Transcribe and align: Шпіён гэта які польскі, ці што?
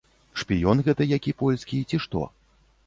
Шпіён 0.43 0.77
гэта 0.87 1.09
які 1.17 1.35
польскі, 1.43 1.85
ці 1.91 2.03
што? 2.09 2.29